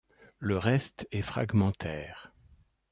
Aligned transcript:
Le 0.39 0.57
reste 0.57 1.07
est 1.11 1.21
fragmentaire. 1.21 2.33